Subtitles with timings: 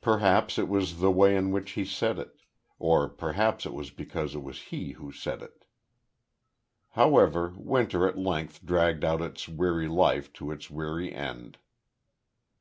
[0.00, 2.38] Perhaps it was the way in which he said it;
[2.78, 5.64] or perhaps it was because it was he who said it.
[6.90, 11.58] However, winter at length dragged out its weary life to its weary end.